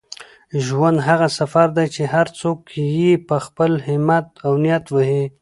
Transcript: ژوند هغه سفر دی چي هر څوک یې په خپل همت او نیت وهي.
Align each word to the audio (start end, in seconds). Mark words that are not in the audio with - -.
ژوند 0.65 0.97
هغه 1.07 1.27
سفر 1.39 1.67
دی 1.77 1.87
چي 1.95 2.03
هر 2.13 2.27
څوک 2.39 2.59
یې 2.97 3.11
په 3.27 3.35
خپل 3.45 3.71
همت 3.87 4.27
او 4.45 4.53
نیت 4.63 4.85
وهي. 4.91 5.23